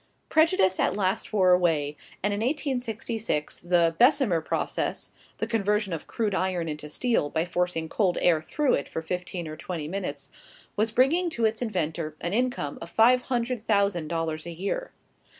Prejudice 0.29 0.79
at 0.79 0.95
last 0.95 1.31
wore 1.31 1.51
away, 1.51 1.95
and 2.23 2.33
in 2.33 2.39
1866, 2.39 3.59
the 3.59 3.93
"Bessemer 3.99 4.41
process," 4.41 5.11
the 5.37 5.45
conversion 5.45 5.93
of 5.93 6.07
crude 6.07 6.33
iron 6.33 6.67
into 6.67 6.89
steel 6.89 7.29
by 7.29 7.45
forcing 7.45 7.87
cold 7.87 8.17
air 8.19 8.41
through 8.41 8.73
it 8.73 8.89
for 8.89 9.03
fifteen 9.03 9.47
or 9.47 9.55
twenty 9.55 9.87
minutes, 9.87 10.31
was 10.75 10.89
bringing 10.89 11.29
to 11.29 11.45
its 11.45 11.61
inventor 11.61 12.15
an 12.19 12.33
income 12.33 12.79
of 12.81 12.89
five 12.89 13.21
hundred 13.29 13.67
thousand 13.67 14.07
dollars 14.07 14.47
a 14.47 14.51
year! 14.51 14.91